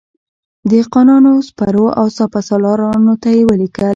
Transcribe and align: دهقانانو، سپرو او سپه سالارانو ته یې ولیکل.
دهقانانو، 0.71 1.33
سپرو 1.47 1.85
او 1.99 2.05
سپه 2.17 2.39
سالارانو 2.47 3.13
ته 3.21 3.29
یې 3.35 3.41
ولیکل. 3.49 3.89